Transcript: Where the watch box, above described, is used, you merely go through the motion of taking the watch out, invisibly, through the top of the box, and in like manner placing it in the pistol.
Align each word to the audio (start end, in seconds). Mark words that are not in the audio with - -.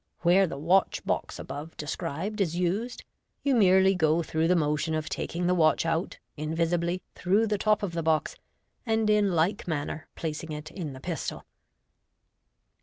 Where 0.21 0.47
the 0.47 0.57
watch 0.57 1.05
box, 1.05 1.37
above 1.37 1.77
described, 1.77 2.41
is 2.41 2.55
used, 2.55 3.03
you 3.43 3.53
merely 3.53 3.93
go 3.93 4.23
through 4.23 4.47
the 4.47 4.55
motion 4.55 4.95
of 4.95 5.09
taking 5.09 5.45
the 5.45 5.53
watch 5.53 5.85
out, 5.85 6.17
invisibly, 6.35 7.03
through 7.13 7.45
the 7.45 7.59
top 7.59 7.83
of 7.83 7.93
the 7.93 8.01
box, 8.01 8.35
and 8.83 9.11
in 9.11 9.33
like 9.35 9.67
manner 9.67 10.07
placing 10.15 10.53
it 10.53 10.71
in 10.71 10.93
the 10.93 10.99
pistol. 11.01 11.45